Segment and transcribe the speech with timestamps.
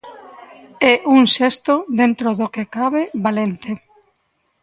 [0.91, 3.71] É un xesto, dentro do que cabe, valente.